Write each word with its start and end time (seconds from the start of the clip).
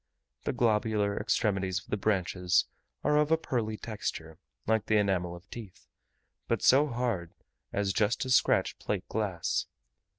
The 0.45 0.51
globular 0.51 1.15
extremities 1.15 1.77
of 1.77 1.85
the 1.91 1.95
branches 1.95 2.65
are 3.03 3.17
of 3.17 3.29
a 3.29 3.37
pearly 3.37 3.77
texture, 3.77 4.39
like 4.65 4.87
the 4.87 4.97
enamel 4.97 5.35
of 5.35 5.47
teeth, 5.51 5.85
but 6.47 6.63
so 6.63 6.87
hard 6.87 7.35
as 7.71 7.93
just 7.93 8.19
to 8.21 8.31
scratch 8.31 8.79
plate 8.79 9.07
glass. 9.09 9.67